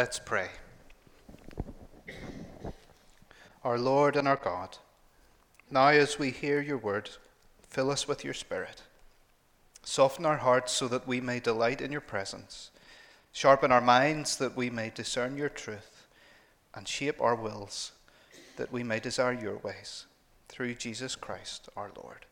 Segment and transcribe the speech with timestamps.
[0.00, 0.48] Let's pray.
[3.62, 4.78] Our Lord and our God,
[5.70, 7.10] now as we hear your word,
[7.68, 8.80] fill us with your Spirit.
[9.82, 12.70] Soften our hearts so that we may delight in your presence.
[13.32, 16.06] Sharpen our minds that we may discern your truth.
[16.74, 17.92] And shape our wills
[18.56, 20.06] that we may desire your ways.
[20.48, 22.24] Through Jesus Christ our Lord.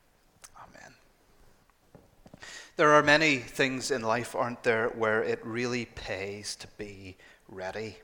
[0.56, 0.94] Amen.
[2.76, 7.18] There are many things in life, aren't there, where it really pays to be
[7.48, 7.96] ready.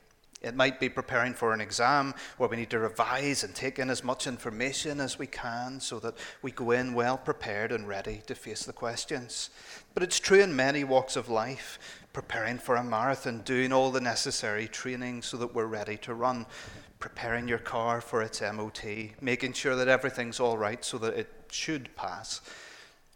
[0.45, 3.89] It might be preparing for an exam where we need to revise and take in
[3.89, 8.21] as much information as we can so that we go in well prepared and ready
[8.27, 9.49] to face the questions.
[9.95, 11.79] But it's true in many walks of life,
[12.13, 16.45] preparing for a marathon, doing all the necessary training so that we're ready to run,
[17.01, 18.85] preparing your car for its MOT,
[19.23, 22.43] making sure that everything's all right so that it should pass.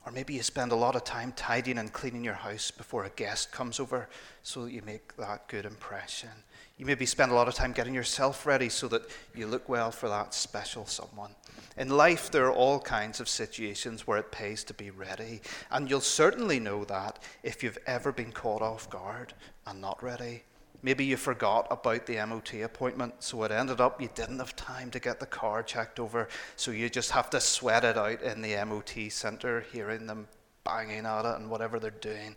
[0.09, 3.11] Or maybe you spend a lot of time tidying and cleaning your house before a
[3.11, 4.09] guest comes over
[4.43, 6.31] so that you make that good impression.
[6.79, 9.03] You maybe spend a lot of time getting yourself ready so that
[9.35, 11.35] you look well for that special someone.
[11.77, 15.43] In life, there are all kinds of situations where it pays to be ready.
[15.71, 19.35] And you'll certainly know that if you've ever been caught off guard
[19.67, 20.45] and not ready.
[20.81, 24.91] Maybe you forgot about the MOT appointment, so it ended up you didn't have time
[24.93, 28.43] to get the car checked over, so you just have to sweat it out in
[28.43, 30.29] the MOT centre, hearing them
[30.65, 32.37] banging at it and whatever they're doing.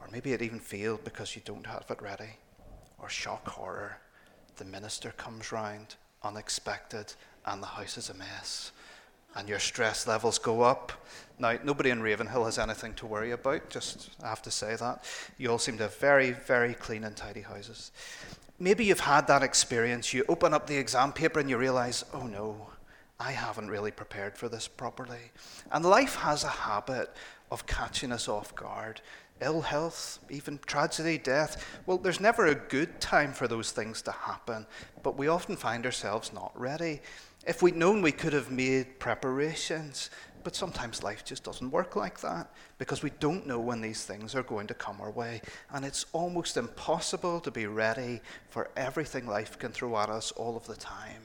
[0.00, 2.36] Or maybe it even failed because you don't have it ready.
[2.98, 3.98] Or shock horror,
[4.56, 7.14] the minister comes round unexpected
[7.46, 8.72] and the house is a mess
[9.36, 10.92] and your stress levels go up.
[11.38, 15.04] Now, nobody in Ravenhill has anything to worry about, just I have to say that.
[15.36, 17.92] You all seem to have very, very clean and tidy houses.
[18.58, 20.12] Maybe you've had that experience.
[20.12, 22.68] You open up the exam paper and you realize, oh no,
[23.20, 25.30] I haven't really prepared for this properly.
[25.70, 27.12] And life has a habit
[27.50, 29.00] of catching us off guard
[29.40, 31.80] ill health, even tragedy, death.
[31.86, 34.66] Well, there's never a good time for those things to happen,
[35.02, 37.00] but we often find ourselves not ready.
[37.48, 40.10] If we'd known, we could have made preparations,
[40.44, 44.34] but sometimes life just doesn't work like that because we don't know when these things
[44.34, 45.40] are going to come our way.
[45.70, 50.58] And it's almost impossible to be ready for everything life can throw at us all
[50.58, 51.22] of the time.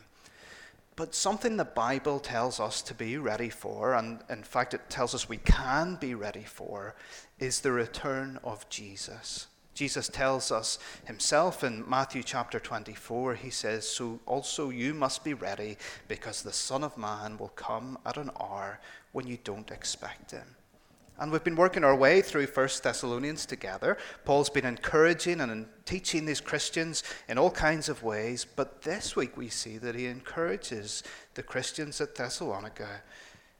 [0.95, 5.13] But something the Bible tells us to be ready for, and in fact it tells
[5.13, 6.95] us we can be ready for,
[7.37, 9.47] is the return of Jesus.
[9.73, 15.33] Jesus tells us himself in Matthew chapter 24, he says, So also you must be
[15.33, 18.79] ready, because the Son of Man will come at an hour
[19.11, 20.55] when you don't expect him.
[21.19, 23.97] And we've been working our way through First Thessalonians together.
[24.25, 29.37] Paul's been encouraging and teaching these Christians in all kinds of ways, but this week
[29.37, 31.03] we see that he encourages
[31.35, 33.01] the Christians at Thessalonica,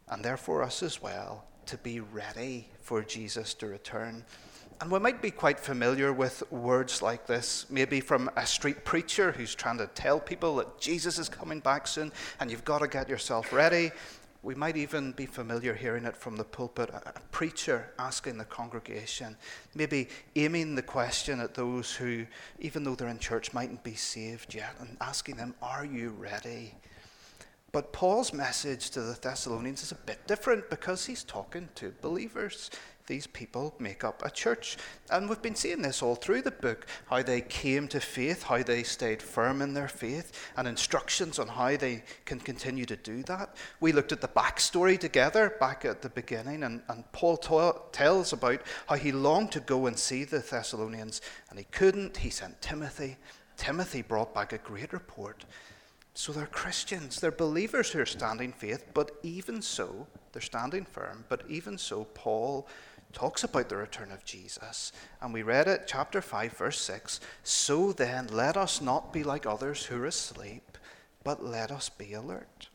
[0.10, 4.26] and therefore us as well, to be ready for Jesus to return.
[4.84, 9.32] And we might be quite familiar with words like this, maybe from a street preacher
[9.32, 12.12] who's trying to tell people that Jesus is coming back soon
[12.42, 13.92] and you've got to get yourself ready.
[14.42, 19.38] We might even be familiar hearing it from the pulpit, a preacher asking the congregation,
[19.74, 22.26] maybe aiming the question at those who,
[22.60, 26.74] even though they're in church, mightn't be saved yet, and asking them, Are you ready?
[27.72, 32.70] But Paul's message to the Thessalonians is a bit different because he's talking to believers
[33.08, 34.78] these people make up a church.
[35.10, 38.64] And we've been seeing this all through the book how they came to faith, how
[38.64, 43.24] they stayed firm in their faith, and instructions on how they can continue to do
[43.24, 43.56] that.
[43.80, 47.38] We looked at the backstory together back at the beginning, and, and Paul
[47.92, 52.18] tells about how he longed to go and see the Thessalonians, and he couldn't.
[52.18, 53.18] He sent Timothy.
[53.58, 55.46] Timothy brought back a great report.
[56.16, 61.26] So they're Christians, they're believers who are standing faith, but even so, they're standing firm,
[61.28, 62.68] but even so, Paul
[63.14, 64.92] talks about the return of Jesus.
[65.22, 67.20] And we read it, chapter 5, verse 6.
[67.44, 70.78] So then, let us not be like others who are asleep,
[71.24, 72.68] but let us be alert.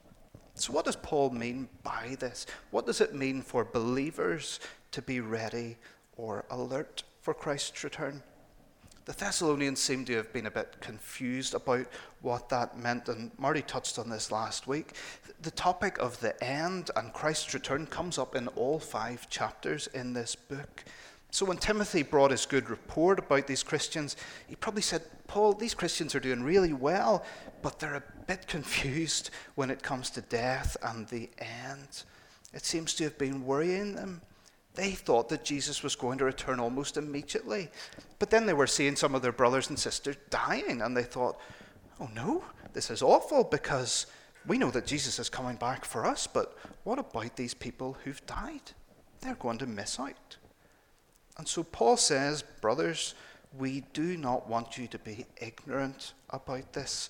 [0.55, 2.47] So, what does Paul mean by this?
[2.71, 4.59] What does it mean for believers
[4.93, 5.77] to be ready
[6.17, 8.23] or alert for Christ's return?
[9.09, 11.87] The Thessalonians seem to have been a bit confused about
[12.21, 14.93] what that meant, and Marty touched on this last week.
[15.41, 20.13] The topic of the end and Christ's return comes up in all five chapters in
[20.13, 20.85] this book.
[21.31, 24.15] So when Timothy brought his good report about these Christians,
[24.47, 27.25] he probably said, Paul, these Christians are doing really well,
[27.63, 32.03] but they're a bit confused when it comes to death and the end.
[32.53, 34.21] It seems to have been worrying them.
[34.75, 37.69] They thought that Jesus was going to return almost immediately.
[38.19, 41.39] But then they were seeing some of their brothers and sisters dying, and they thought,
[42.01, 44.07] oh no, this is awful because
[44.47, 48.25] we know that Jesus is coming back for us, but what about these people who've
[48.27, 48.73] died?
[49.21, 50.37] They're going to miss out.
[51.37, 53.15] And so Paul says, brothers,
[53.57, 57.09] we do not want you to be ignorant about this.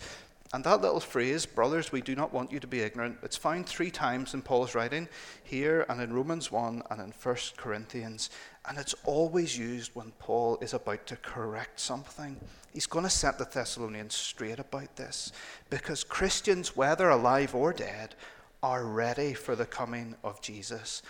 [0.54, 3.66] And that little phrase, brothers, we do not want you to be ignorant, it's found
[3.66, 5.06] three times in Paul's writing,
[5.44, 8.30] here and in Romans 1 and in 1 Corinthians.
[8.66, 12.36] And it's always used when Paul is about to correct something.
[12.72, 15.32] He's going to set the Thessalonians straight about this.
[15.68, 18.14] Because Christians, whether alive or dead,
[18.62, 21.02] are ready for the coming of Jesus.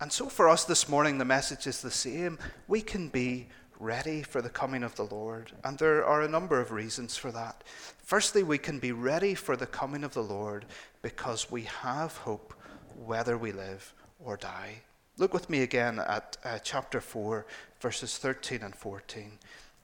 [0.00, 2.36] And so for us this morning, the message is the same.
[2.66, 3.46] We can be
[3.82, 5.52] ready for the coming of the Lord.
[5.64, 7.64] And there are a number of reasons for that.
[8.02, 10.66] Firstly, we can be ready for the coming of the Lord
[11.02, 12.54] because we have hope
[13.04, 13.92] whether we live
[14.24, 14.82] or die.
[15.18, 17.44] Look with me again at uh, chapter 4,
[17.80, 19.32] verses 13 and 14.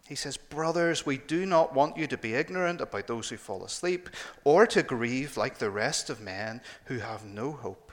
[0.09, 3.63] He says, Brothers, we do not want you to be ignorant about those who fall
[3.65, 4.09] asleep,
[4.45, 7.93] or to grieve like the rest of men who have no hope.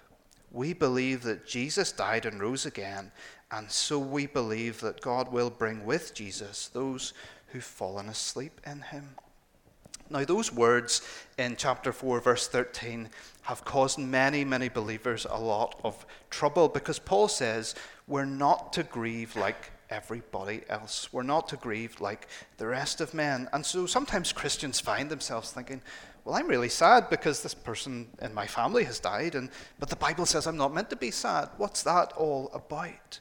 [0.50, 3.12] We believe that Jesus died and rose again,
[3.52, 7.14] and so we believe that God will bring with Jesus those
[7.48, 9.16] who've fallen asleep in him.
[10.10, 11.02] Now, those words
[11.38, 13.10] in chapter 4, verse 13,
[13.44, 17.76] have caused many, many believers a lot of trouble because Paul says
[18.08, 21.12] we're not to grieve like everybody else.
[21.12, 22.28] We're not to grieve like
[22.58, 23.48] the rest of men.
[23.54, 25.82] And so sometimes Christians find themselves thinking,
[26.24, 29.50] well, I'm really sad because this person in my family has died, and,
[29.80, 31.50] but the Bible says I'm not meant to be sad.
[31.58, 33.20] What's that all about?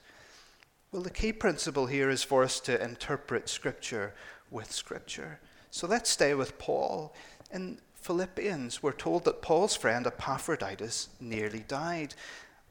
[0.94, 4.14] Well, the key principle here is for us to interpret Scripture
[4.52, 5.40] with Scripture.
[5.72, 7.12] So let's stay with Paul.
[7.52, 12.14] In Philippians, we're told that Paul's friend Epaphroditus nearly died.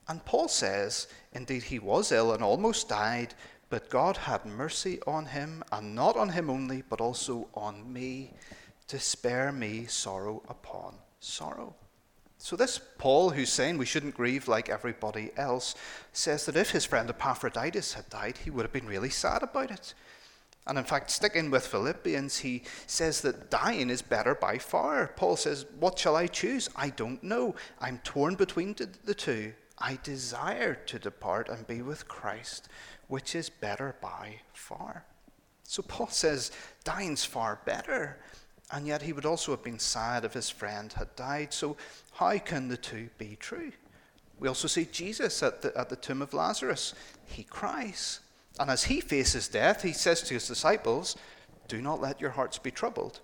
[0.07, 3.33] And Paul says, indeed, he was ill and almost died,
[3.69, 8.31] but God had mercy on him, and not on him only, but also on me,
[8.87, 11.75] to spare me sorrow upon sorrow.
[12.43, 15.75] So, this Paul, who's saying we shouldn't grieve like everybody else,
[16.11, 19.71] says that if his friend Epaphroditus had died, he would have been really sad about
[19.71, 19.93] it.
[20.67, 25.13] And in fact, sticking with Philippians, he says that dying is better by far.
[25.15, 26.67] Paul says, What shall I choose?
[26.75, 27.55] I don't know.
[27.79, 28.75] I'm torn between
[29.05, 29.53] the two.
[29.77, 32.67] I desire to depart and be with Christ,
[33.07, 35.05] which is better by far.
[35.63, 36.51] So Paul says,
[36.83, 38.17] Dying's far better.
[38.73, 41.53] And yet he would also have been sad if his friend had died.
[41.53, 41.77] So,
[42.13, 43.71] how can the two be true?
[44.39, 46.95] We also see Jesus at the, at the tomb of Lazarus.
[47.27, 48.19] He cries.
[48.59, 51.15] And as he faces death, he says to his disciples,
[51.67, 53.19] Do not let your hearts be troubled.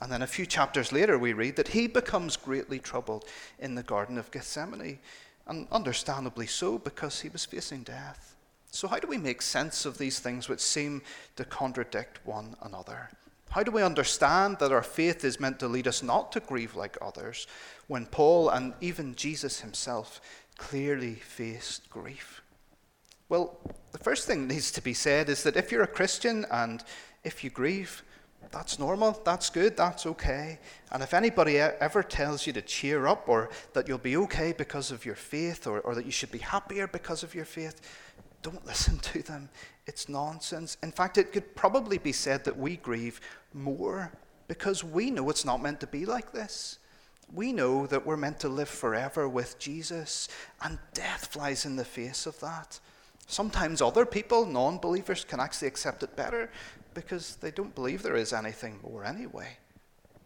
[0.00, 3.26] And then a few chapters later, we read that he becomes greatly troubled
[3.58, 5.00] in the Garden of Gethsemane.
[5.46, 8.34] And understandably so, because he was facing death.
[8.70, 11.02] So, how do we make sense of these things which seem
[11.36, 13.10] to contradict one another?
[13.54, 16.74] How do we understand that our faith is meant to lead us not to grieve
[16.74, 17.46] like others
[17.86, 20.20] when Paul and even Jesus himself
[20.58, 22.42] clearly faced grief?
[23.28, 23.56] Well,
[23.92, 26.82] the first thing that needs to be said is that if you're a Christian and
[27.22, 28.02] if you grieve,
[28.50, 30.58] that's normal, that's good, that's okay.
[30.90, 34.90] And if anybody ever tells you to cheer up or that you'll be okay because
[34.90, 37.80] of your faith or, or that you should be happier because of your faith,
[38.42, 39.48] don't listen to them.
[39.86, 40.76] It's nonsense.
[40.82, 43.20] In fact, it could probably be said that we grieve
[43.52, 44.12] more
[44.48, 46.78] because we know it's not meant to be like this.
[47.32, 50.28] We know that we're meant to live forever with Jesus,
[50.62, 52.78] and death flies in the face of that.
[53.26, 56.50] Sometimes other people, non believers, can actually accept it better
[56.92, 59.56] because they don't believe there is anything more anyway.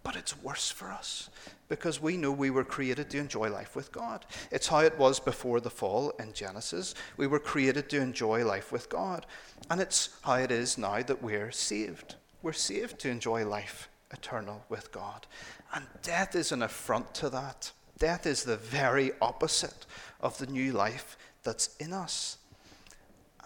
[0.09, 1.29] But it's worse for us
[1.69, 4.25] because we know we were created to enjoy life with God.
[4.51, 6.95] It's how it was before the fall in Genesis.
[7.19, 9.27] We were created to enjoy life with God.
[9.69, 12.15] And it's how it is now that we're saved.
[12.41, 15.27] We're saved to enjoy life eternal with God.
[15.75, 17.71] And death is an affront to that.
[17.99, 19.85] Death is the very opposite
[20.23, 22.39] of the new life that's in us.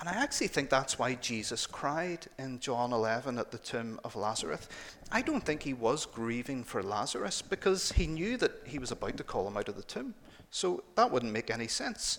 [0.03, 4.17] And I actually think that's why Jesus cried in John 11 at the tomb of
[4.17, 4.69] Lazarus.
[5.13, 9.17] I don't think he was grieving for Lazarus because he knew that he was about
[9.19, 10.15] to call him out of the tomb.
[10.51, 12.19] So that wouldn't make any sense.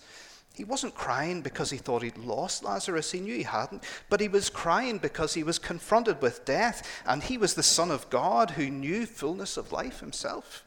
[0.56, 3.12] He wasn't crying because he thought he'd lost Lazarus.
[3.12, 3.84] He knew he hadn't.
[4.10, 6.90] But he was crying because he was confronted with death.
[7.06, 10.64] And he was the Son of God who knew fullness of life himself.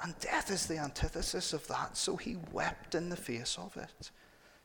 [0.00, 1.96] And death is the antithesis of that.
[1.96, 4.12] So he wept in the face of it.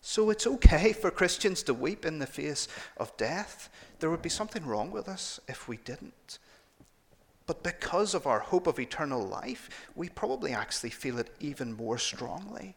[0.01, 3.69] So it's okay for Christians to weep in the face of death.
[3.99, 6.39] There would be something wrong with us if we didn't.
[7.45, 11.97] But because of our hope of eternal life, we probably actually feel it even more
[11.97, 12.75] strongly.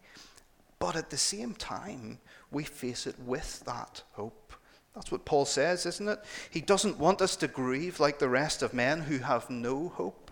[0.78, 2.18] But at the same time,
[2.50, 4.52] we face it with that hope.
[4.94, 6.24] That's what Paul says, isn't it?
[6.50, 10.30] He doesn't want us to grieve like the rest of men who have no hope.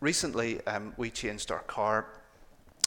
[0.00, 2.06] Recently, um, we changed our car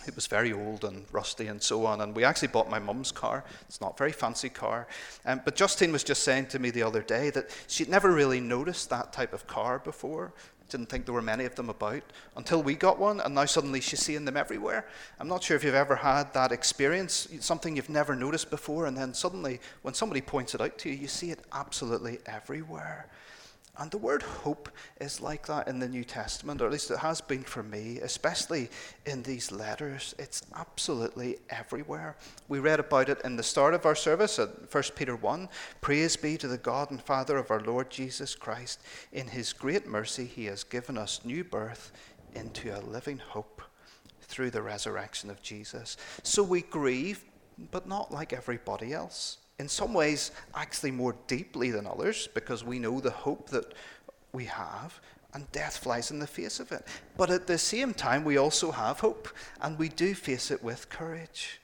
[0.08, 2.02] It was very old and rusty and so on.
[2.02, 3.44] And we actually bought my mum's car.
[3.68, 4.88] It's not a very fancy car.
[5.26, 8.40] Um, but Justine was just saying to me the other day that she'd never really
[8.40, 10.34] noticed that type of car before.
[10.70, 12.02] Didn't think there were many of them about
[12.36, 14.88] until we got one, and now suddenly she's seeing them everywhere.
[15.20, 18.98] I'm not sure if you've ever had that experience, something you've never noticed before, and
[18.98, 23.08] then suddenly, when somebody points it out to you, you see it absolutely everywhere.
[23.78, 24.70] And the word hope
[25.02, 28.00] is like that in the New Testament, or at least it has been for me,
[28.00, 28.70] especially
[29.06, 30.16] in these letters.
[30.18, 32.16] It's absolutely everywhere.
[32.48, 35.50] We read about it in the start of our service at 1 Peter 1.
[35.82, 38.82] Praise be to the God and Father of our Lord Jesus Christ.
[39.12, 41.92] In his great mercy, he has given us new birth
[42.34, 43.62] into a living hope
[44.22, 45.98] through the resurrection of Jesus.
[46.24, 47.26] So we grieve,
[47.72, 52.80] but not like everybody else in some ways, actually more deeply than others, because we
[52.80, 53.74] know the hope that
[54.34, 55.00] we have,
[55.34, 56.86] and death flies in the face of it.
[57.18, 59.30] But at the same time, we also have hope,
[59.62, 61.60] and we do face it with courage.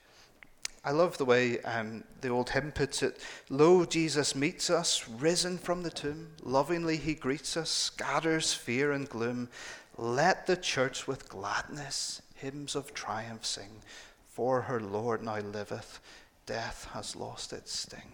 [0.84, 5.56] I love the way um, the old hymn puts it Lo, Jesus meets us, risen
[5.56, 6.30] from the tomb.
[6.42, 9.48] Lovingly he greets us, scatters fear and gloom.
[9.96, 13.82] Let the church with gladness hymns of triumph sing,
[14.28, 16.00] for her Lord now liveth
[16.46, 18.12] death has lost its sting.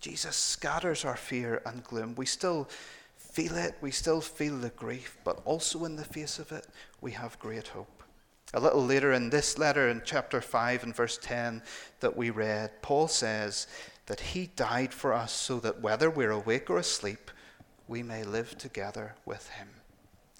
[0.00, 2.14] Jesus scatters our fear and gloom.
[2.14, 2.68] We still
[3.16, 6.66] feel it, we still feel the grief, but also in the face of it,
[7.00, 8.02] we have great hope.
[8.52, 11.62] A little later in this letter, in chapter 5 and verse 10
[12.00, 13.68] that we read, Paul says
[14.06, 17.30] that he died for us so that whether we're awake or asleep,
[17.86, 19.68] we may live together with him.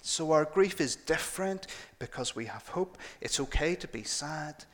[0.01, 1.67] So our grief is different
[1.99, 2.97] because we have hope.
[3.21, 4.65] It's okay to be sad,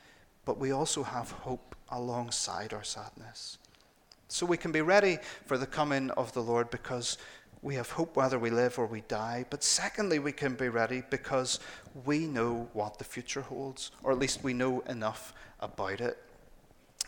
[0.45, 3.57] but we also have hope alongside our sadness.
[4.27, 7.17] So we can be ready for the coming of the Lord because
[7.61, 9.45] we have hope whether we live or we die.
[9.49, 11.59] But secondly, we can be ready because
[12.05, 16.21] we know what the future holds, or at least we know enough about it.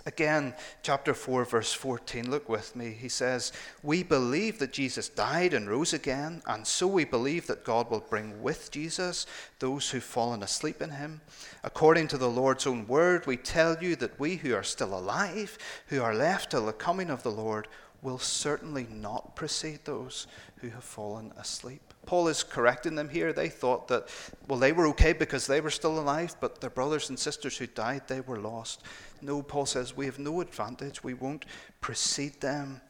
[0.10, 2.98] Again, chapter 4, verse 14, look with me.
[3.00, 7.64] He says, We believe that Jesus died and rose again, and so we believe that
[7.64, 9.28] God will bring with Jesus
[9.60, 11.22] those who've fallen asleep in him.
[11.64, 15.60] According to the Lord's own word, we tell you that we who are still alive,
[15.90, 17.68] who are left till the coming of the Lord,
[18.02, 20.26] will certainly not precede those
[20.62, 21.89] who have fallen asleep.
[22.06, 23.34] Paul is correcting them here.
[23.34, 24.08] They thought that,
[24.48, 27.68] well, they were okay because they were still alive, but their brothers and sisters who
[27.68, 28.82] died, they were lost.
[29.22, 31.04] No, Paul says, we have no advantage.
[31.04, 31.46] We won't
[31.82, 32.82] precede them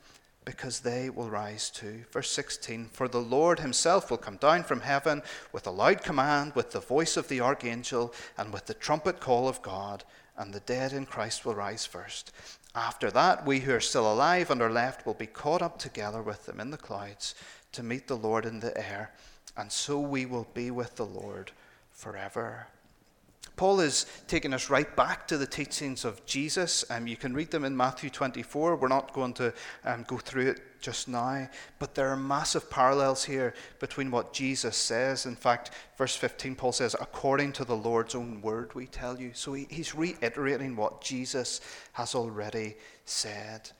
[0.45, 2.05] because they will rise too.
[2.11, 6.53] Verse 16 For the Lord himself will come down from heaven with a loud command,
[6.55, 10.03] with the voice of the archangel, and with the trumpet call of God,
[10.37, 12.31] and the dead in Christ will rise first.
[12.73, 16.21] After that, we who are still alive and are left will be caught up together
[16.21, 17.35] with them in the clouds
[17.73, 19.11] to meet the Lord in the air,
[19.57, 21.51] and so we will be with the Lord
[21.91, 22.67] forever.
[23.59, 26.85] Paul is taking us right back to the teachings of Jesus.
[26.89, 28.77] Um, you can read them in Matthew 24.
[28.77, 33.25] We're not going to um, go through it just now, but there are massive parallels
[33.25, 35.25] here between what Jesus says.
[35.25, 39.31] In fact, verse 15, Paul says, According to the Lord's own word, we tell you.
[39.33, 41.59] So he, he's reiterating what Jesus
[41.91, 43.71] has already said.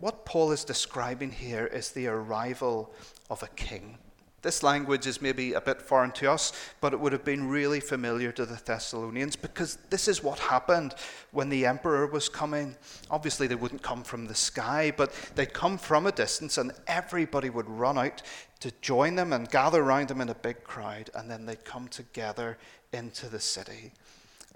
[0.00, 2.94] What Paul is describing here is the arrival
[3.28, 3.98] of a king.
[4.42, 7.80] This language is maybe a bit foreign to us, but it would have been really
[7.80, 10.94] familiar to the Thessalonians because this is what happened
[11.32, 12.76] when the emperor was coming.
[13.10, 17.50] Obviously, they wouldn't come from the sky, but they'd come from a distance, and everybody
[17.50, 18.22] would run out
[18.60, 21.88] to join them and gather around them in a big crowd, and then they'd come
[21.88, 22.56] together
[22.92, 23.92] into the city.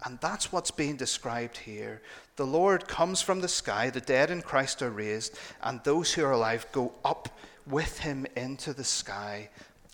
[0.04, 2.02] And that's what's being described here.
[2.36, 6.24] The Lord comes from the sky, the dead in Christ are raised, and those who
[6.24, 7.28] are alive go up
[7.66, 9.48] with him into the sky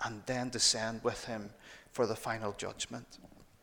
[0.05, 1.51] and then descend with him
[1.93, 3.19] for the final judgment.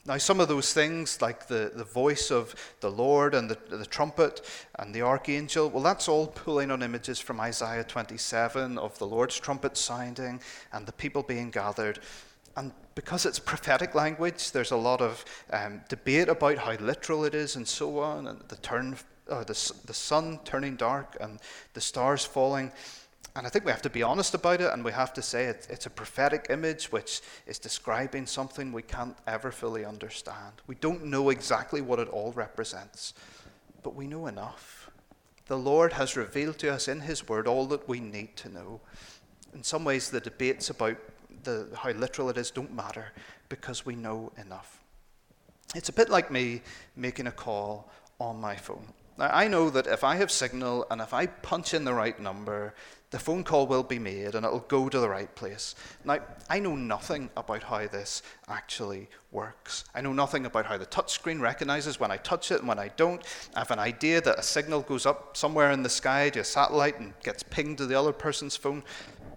[0.07, 3.87] Now, some of those things, like the, the voice of the Lord and the, the
[3.87, 4.41] trumpet
[4.77, 9.39] and the archangel, well, that's all pulling on images from Isaiah 27 of the Lord's
[9.39, 10.41] trumpet sounding
[10.73, 11.99] and the people being gathered.
[12.55, 17.35] And because it's prophetic language, there's a lot of um, debate about how literal it
[17.35, 18.95] is and so on, and the turn,
[19.27, 21.39] or the, the sun turning dark and
[21.73, 22.71] the stars falling.
[23.35, 25.45] And I think we have to be honest about it and we have to say
[25.45, 30.53] it, it's a prophetic image which is describing something we can't ever fully understand.
[30.67, 33.13] We don't know exactly what it all represents,
[33.83, 34.89] but we know enough.
[35.47, 38.79] The Lord has revealed to us in His Word all that we need to know.
[39.53, 40.97] In some ways, the debates about
[41.45, 43.13] the, how literal it is don't matter
[43.47, 44.81] because we know enough.
[45.73, 46.61] It's a bit like me
[46.95, 48.87] making a call on my phone.
[49.17, 52.19] Now, I know that if I have signal and if I punch in the right
[52.19, 52.73] number,
[53.15, 55.75] The phone call will be made and it'll go to the right place.
[56.03, 59.85] Now, I know nothing about how this actually works.
[59.95, 62.89] I know nothing about how the touchscreen recognizes when I touch it and when I
[62.97, 63.23] don't.
[63.55, 66.43] I have an idea that a signal goes up somewhere in the sky to a
[66.43, 68.83] satellite and gets pinged to the other person's phone,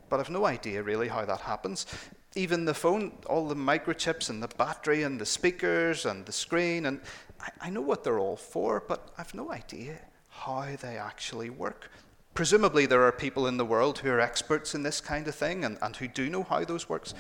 [0.09, 1.87] but I've no idea really how that happens
[2.35, 6.87] even the phone, all the microchips and the battery and the speakers and the screen,
[6.87, 7.01] and
[7.41, 9.99] I, I know what they're all for, but I've no idea
[10.29, 11.91] how they actually work.
[12.35, 15.65] Presumably, there are people in the world who are experts in this kind of thing
[15.65, 17.15] and, and who do know how those works,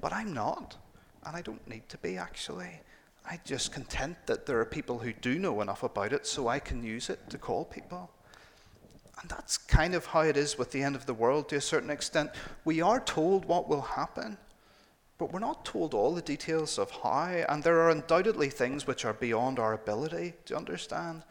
[0.00, 0.76] but I'm not,
[1.24, 2.80] and I don't need to be actually.
[3.26, 6.58] I'm just content that there are people who do know enough about it so I
[6.58, 8.10] can use it to call people.
[9.20, 11.60] And that's kind of how it is with the end of the world to a
[11.60, 12.30] certain extent.
[12.64, 14.36] We are told what will happen,
[15.18, 19.04] but we're not told all the details of how, and there are undoubtedly things which
[19.04, 21.22] are beyond our ability to understand.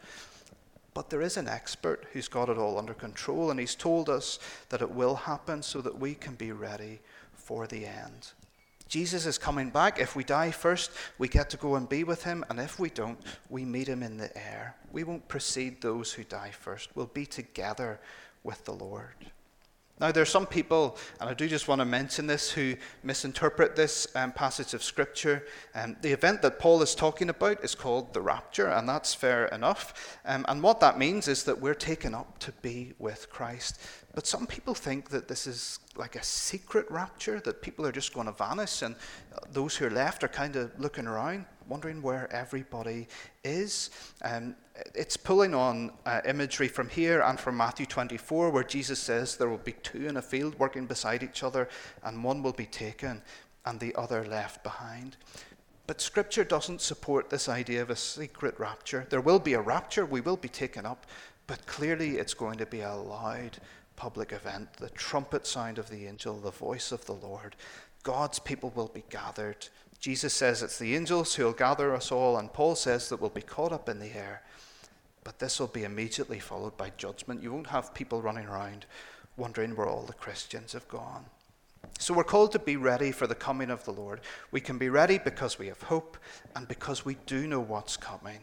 [0.94, 4.38] But there is an expert who's got it all under control, and he's told us
[4.68, 7.00] that it will happen so that we can be ready
[7.34, 8.32] for the end.
[8.94, 9.98] Jesus is coming back.
[9.98, 12.90] If we die first, we get to go and be with him, and if we
[12.90, 13.18] don't,
[13.50, 14.76] we meet him in the air.
[14.92, 17.98] We won't precede those who die first, we'll be together
[18.44, 19.16] with the Lord.
[20.00, 23.74] Now, there are some people, and I do just want to mention this, who misinterpret
[23.74, 25.44] this um, passage of Scripture.
[25.74, 29.46] Um, the event that Paul is talking about is called the rapture, and that's fair
[29.46, 30.18] enough.
[30.24, 33.80] Um, and what that means is that we're taken up to be with Christ.
[34.14, 38.14] But some people think that this is like a secret rapture, that people are just
[38.14, 38.94] going to vanish, and
[39.50, 43.08] those who are left are kind of looking around, wondering where everybody
[43.42, 43.90] is.
[44.22, 44.54] Um,
[44.94, 49.48] it's pulling on uh, imagery from here and from Matthew 24, where Jesus says there
[49.48, 51.68] will be two in a field working beside each other,
[52.04, 53.20] and one will be taken
[53.66, 55.16] and the other left behind.
[55.86, 59.06] But Scripture doesn't support this idea of a secret rapture.
[59.10, 61.06] There will be a rapture, we will be taken up,
[61.46, 63.58] but clearly it's going to be a loud
[63.96, 64.74] public event.
[64.74, 67.56] The trumpet sound of the angel, the voice of the Lord.
[68.02, 69.68] God's people will be gathered.
[69.98, 73.30] Jesus says it's the angels who will gather us all, and Paul says that we'll
[73.30, 74.42] be caught up in the air.
[75.22, 77.42] But this will be immediately followed by judgment.
[77.42, 78.84] You won't have people running around
[79.36, 81.24] wondering where all the Christians have gone.
[81.98, 84.20] So we're called to be ready for the coming of the Lord.
[84.50, 86.16] We can be ready because we have hope
[86.56, 88.40] and because we do know what's coming.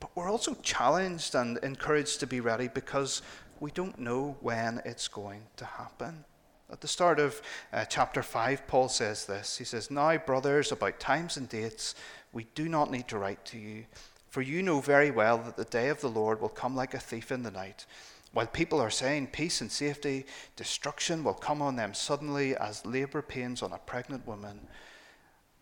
[0.00, 3.22] But we're also challenged and encouraged to be ready because
[3.60, 6.24] we don't know when it's going to happen.
[6.70, 7.40] At the start of
[7.72, 9.56] uh, chapter 5, Paul says this.
[9.56, 11.94] He says, Now, brothers, about times and dates,
[12.32, 13.84] we do not need to write to you
[14.28, 17.00] for you know very well that the day of the Lord will come like a
[17.00, 17.86] thief in the night.
[18.32, 23.22] While people are saying peace and safety, destruction will come on them suddenly as labor
[23.22, 24.68] pains on a pregnant woman,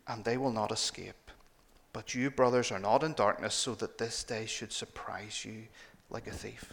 [0.09, 1.31] and they will not escape.
[1.93, 5.69] But you, brothers, are not in darkness, so that this day should surprise you
[6.11, 6.73] like a thief.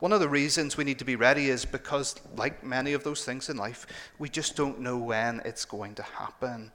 [0.00, 3.24] One of the reasons we need to be ready is because, like many of those
[3.24, 3.86] things in life,
[4.18, 6.72] we just don't know when it's going to happen.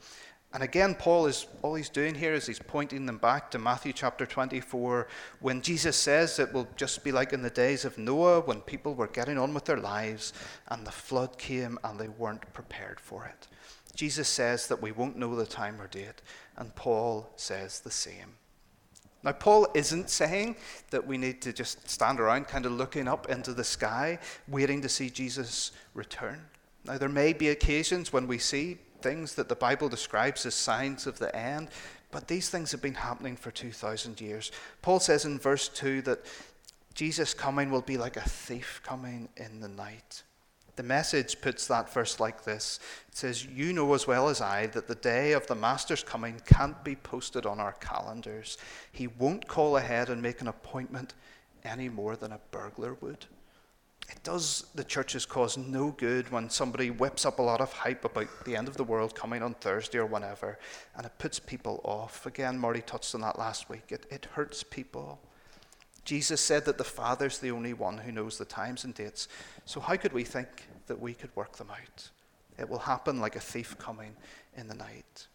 [0.53, 3.91] And again, Paul is all he's doing here is he's pointing them back to Matthew
[3.91, 5.07] chapter 24,
[5.39, 8.93] when Jesus says it will just be like in the days of Noah, when people
[8.93, 10.31] were getting on with their lives
[10.67, 13.47] and the flood came and they weren't prepared for it.
[13.95, 16.21] Jesus says that we won't know the time or date,
[16.55, 18.35] and Paul says the same.
[19.23, 20.57] Now, Paul isn't saying
[20.89, 24.81] that we need to just stand around kind of looking up into the sky, waiting
[24.81, 26.41] to see Jesus return.
[26.85, 31.07] Now, there may be occasions when we see things that the Bible describes as signs
[31.07, 31.69] of the end,
[32.11, 34.51] but these things have been happening for 2,000 years.
[34.81, 36.25] Paul says in verse 2 that
[36.93, 40.23] Jesus' coming will be like a thief coming in the night.
[40.75, 44.67] The message puts that verse like this It says, You know as well as I
[44.67, 48.57] that the day of the Master's coming can't be posted on our calendars.
[48.91, 51.13] He won't call ahead and make an appointment
[51.63, 53.25] any more than a burglar would
[54.09, 58.05] it does the churches cause no good when somebody whips up a lot of hype
[58.05, 60.59] about the end of the world coming on Thursday or whenever,
[60.95, 62.25] and it puts people off.
[62.25, 63.91] Again, Marty touched on that last week.
[63.91, 65.19] It, it hurts people.
[66.05, 69.27] Jesus said that the Father's the only one who knows the times and dates.
[69.65, 70.47] So, how could we think
[70.87, 72.09] that we could work them out?
[72.59, 74.15] It will happen like a thief coming
[74.57, 75.27] in the night.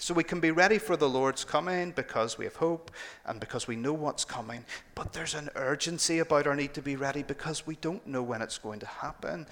[0.00, 2.90] So we can be ready for the Lord's coming because we have hope
[3.26, 4.64] and because we know what's coming.
[4.94, 8.40] But there's an urgency about our need to be ready because we don't know when
[8.40, 9.46] it's going to happen.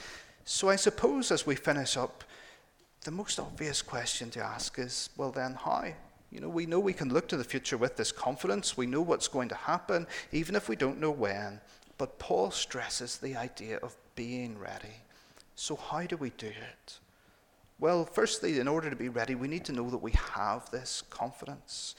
[0.47, 2.25] So I suppose as we finish up,
[3.05, 5.93] the most obvious question to ask is well, then, how?
[6.31, 8.77] You know, we know we can look to the future with this confidence.
[8.77, 11.61] We know what's going to happen, even if we don't know when.
[11.97, 15.03] But Paul stresses the idea of being ready.
[15.55, 16.99] So, how do we do it?
[17.81, 21.03] Well, firstly, in order to be ready, we need to know that we have this
[21.11, 21.95] confidence.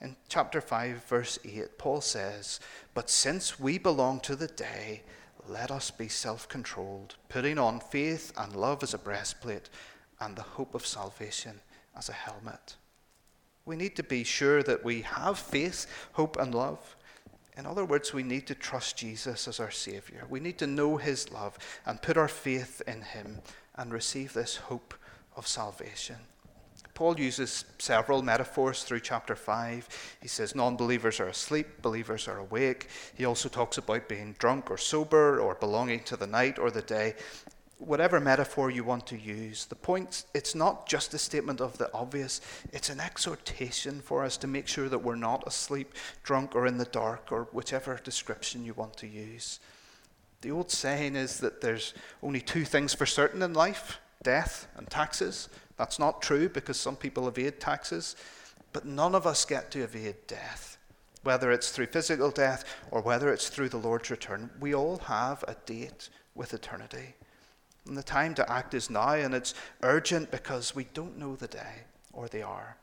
[0.00, 2.60] In chapter 5, verse 8, Paul says,
[2.94, 5.02] But since we belong to the day,
[5.46, 9.68] let us be self controlled, putting on faith and love as a breastplate
[10.20, 11.60] and the hope of salvation
[11.96, 12.76] as a helmet.
[13.68, 16.96] We need to be sure that we have faith, hope, and love.
[17.54, 20.24] In other words, we need to trust Jesus as our Savior.
[20.30, 23.40] We need to know His love and put our faith in Him
[23.76, 24.94] and receive this hope
[25.36, 26.16] of salvation.
[26.94, 30.16] Paul uses several metaphors through chapter 5.
[30.22, 32.88] He says non believers are asleep, believers are awake.
[33.16, 36.80] He also talks about being drunk or sober or belonging to the night or the
[36.80, 37.16] day.
[37.78, 41.92] Whatever metaphor you want to use, the point it's not just a statement of the
[41.94, 42.40] obvious,
[42.72, 46.78] it's an exhortation for us to make sure that we're not asleep, drunk, or in
[46.78, 49.60] the dark, or whichever description you want to use.
[50.40, 54.88] The old saying is that there's only two things for certain in life death and
[54.90, 55.48] taxes.
[55.76, 58.16] That's not true because some people evade taxes,
[58.72, 60.76] but none of us get to evade death.
[61.22, 65.44] Whether it's through physical death or whether it's through the Lord's return, we all have
[65.46, 67.14] a date with eternity.
[67.88, 71.48] And the time to act is now, and it's urgent because we don't know the
[71.48, 72.76] day or the hour.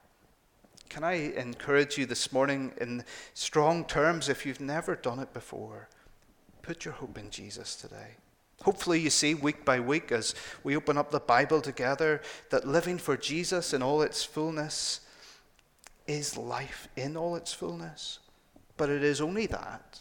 [0.89, 5.89] Can I encourage you this morning in strong terms, if you've never done it before,
[6.63, 8.15] put your hope in Jesus today.
[8.63, 12.98] Hopefully, you see week by week as we open up the Bible together that living
[12.98, 15.02] for Jesus in all its fullness
[16.08, 18.20] is life in all its fullness.
[18.78, 20.00] But it is only that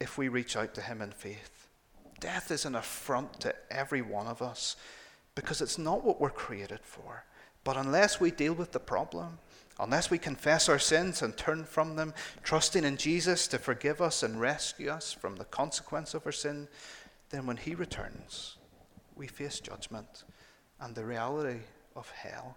[0.00, 1.55] if we reach out to Him in faith.
[2.20, 4.76] Death is an affront to every one of us
[5.34, 7.24] because it's not what we're created for.
[7.64, 9.38] But unless we deal with the problem,
[9.78, 14.22] unless we confess our sins and turn from them, trusting in Jesus to forgive us
[14.22, 16.68] and rescue us from the consequence of our sin,
[17.30, 18.56] then when he returns,
[19.14, 20.24] we face judgment
[20.80, 21.60] and the reality
[21.94, 22.56] of hell.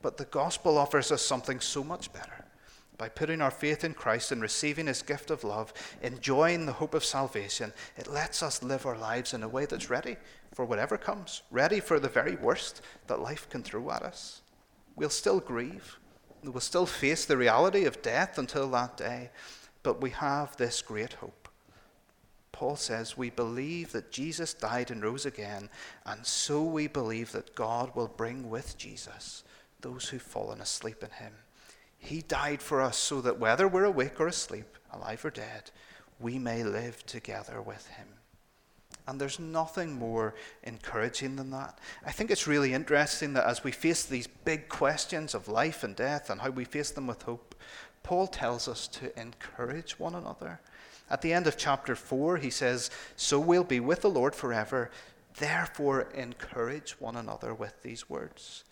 [0.00, 2.44] But the gospel offers us something so much better.
[2.98, 6.94] By putting our faith in Christ and receiving his gift of love, enjoying the hope
[6.94, 10.16] of salvation, it lets us live our lives in a way that's ready
[10.52, 14.42] for whatever comes, ready for the very worst that life can throw at us.
[14.96, 15.98] We'll still grieve,
[16.42, 19.30] we'll still face the reality of death until that day,
[19.84, 21.48] but we have this great hope
[22.58, 25.70] Paul says, We believe that Jesus died and rose again,
[26.04, 29.44] and so we believe that God will bring with Jesus
[29.80, 31.32] those who've fallen asleep in him.
[31.98, 35.70] He died for us so that whether we're awake or asleep, alive or dead,
[36.20, 38.06] we may live together with him.
[39.06, 41.78] And there's nothing more encouraging than that.
[42.04, 45.96] I think it's really interesting that as we face these big questions of life and
[45.96, 47.54] death and how we face them with hope,
[48.02, 50.60] Paul tells us to encourage one another.
[51.10, 54.90] At the end of chapter 4, he says, So we'll be with the Lord forever.
[55.38, 58.64] Therefore, encourage one another with these words.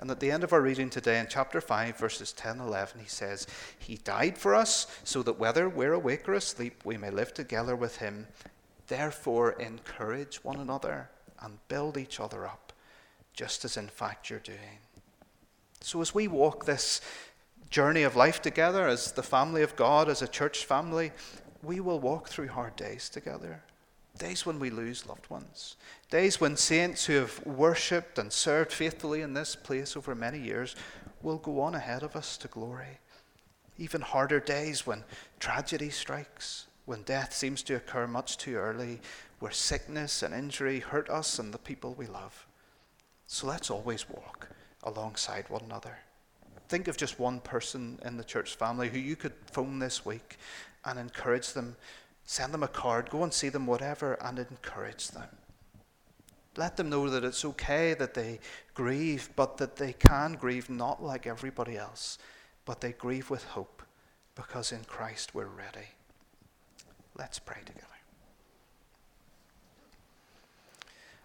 [0.00, 3.00] And at the end of our reading today in chapter 5, verses 10 and 11,
[3.00, 3.46] he says,
[3.78, 7.74] He died for us so that whether we're awake or asleep, we may live together
[7.74, 8.26] with him.
[8.88, 11.08] Therefore, encourage one another
[11.40, 12.74] and build each other up,
[13.32, 14.80] just as in fact you're doing.
[15.80, 17.00] So, as we walk this
[17.70, 21.12] journey of life together as the family of God, as a church family,
[21.62, 23.62] we will walk through hard days together.
[24.18, 25.76] Days when we lose loved ones.
[26.10, 30.74] Days when saints who have worshipped and served faithfully in this place over many years
[31.22, 32.98] will go on ahead of us to glory.
[33.78, 35.04] Even harder days when
[35.38, 39.00] tragedy strikes, when death seems to occur much too early,
[39.38, 42.46] where sickness and injury hurt us and the people we love.
[43.26, 44.48] So let's always walk
[44.82, 45.98] alongside one another.
[46.68, 50.36] Think of just one person in the church family who you could phone this week
[50.84, 51.76] and encourage them.
[52.26, 55.28] Send them a card, go and see them, whatever, and encourage them.
[56.56, 58.40] Let them know that it's okay that they
[58.74, 62.18] grieve, but that they can grieve not like everybody else,
[62.64, 63.82] but they grieve with hope
[64.34, 65.88] because in Christ we're ready.
[67.16, 67.86] Let's pray together.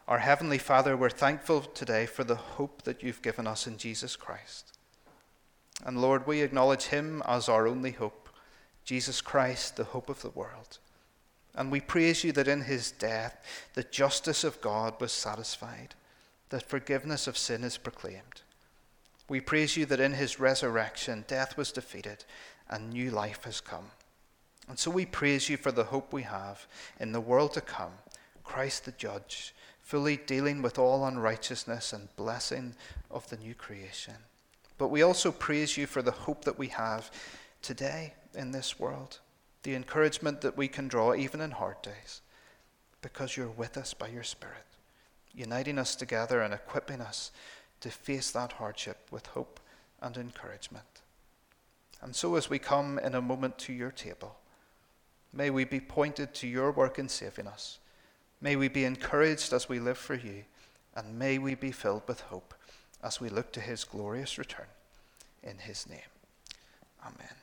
[0.07, 4.15] Our Heavenly Father, we're thankful today for the hope that you've given us in Jesus
[4.15, 4.77] Christ.
[5.85, 8.29] And Lord, we acknowledge Him as our only hope.
[8.83, 10.79] Jesus Christ, the hope of the world.
[11.55, 15.95] And we praise you that in his death, the justice of God was satisfied,
[16.49, 18.41] that forgiveness of sin is proclaimed.
[19.29, 22.25] We praise you that in his resurrection, death was defeated
[22.69, 23.91] and new life has come.
[24.67, 26.65] And so we praise you for the hope we have
[26.99, 27.91] in the world to come,
[28.43, 32.75] Christ the judge, fully dealing with all unrighteousness and blessing
[33.09, 34.15] of the new creation.
[34.77, 37.11] But we also praise you for the hope that we have
[37.61, 39.19] today in this world,
[39.63, 42.21] the encouragement that we can draw even in hard days,
[43.01, 44.65] because you're with us by your Spirit,
[45.33, 47.31] uniting us together and equipping us
[47.79, 49.59] to face that hardship with hope
[50.01, 50.85] and encouragement.
[52.01, 54.37] And so, as we come in a moment to your table,
[55.33, 57.79] may we be pointed to your work in saving us,
[58.41, 60.43] May we be encouraged as we live for you,
[60.95, 62.55] and may we be filled with hope
[63.03, 64.65] as we look to his glorious return.
[65.43, 65.99] In his name.
[67.03, 67.40] Amen.